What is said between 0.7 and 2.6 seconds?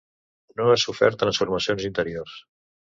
ha sofert transformacions interiors.